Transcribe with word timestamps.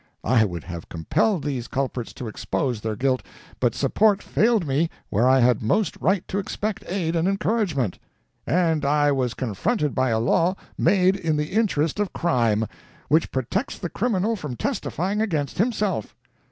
I 0.23 0.45
would 0.45 0.63
have 0.63 0.89
compelled 0.89 1.43
these 1.43 1.67
culprits 1.67 2.11
to 2.13 2.27
expose 2.27 2.81
their 2.81 2.95
guilt, 2.95 3.21
but 3.59 3.75
support 3.75 4.23
failed 4.23 4.65
me 4.65 4.89
where 5.11 5.27
I 5.29 5.39
had 5.41 5.61
most 5.61 5.95
right 6.01 6.27
to 6.27 6.39
expect 6.39 6.83
aid 6.87 7.15
and 7.15 7.27
encouragement. 7.27 7.99
And 8.47 8.83
I 8.83 9.11
was 9.11 9.35
confronted 9.35 9.93
by 9.93 10.09
a 10.09 10.17
law 10.19 10.55
made 10.75 11.15
in 11.15 11.37
the 11.37 11.51
interest 11.51 11.99
of 11.99 12.13
crime, 12.13 12.65
which 13.09 13.31
protects 13.31 13.77
the 13.77 13.89
criminal 13.89 14.35
from 14.35 14.55
testifying 14.55 15.21
against 15.21 15.59
himself. 15.59 16.15